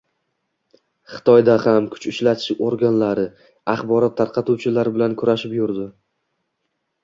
[1.15, 3.27] Xitoyda ham, kuch ishlatish oʻrganlari,
[3.77, 5.91] axborot tarqatuvchilar bilan kurashib yurdi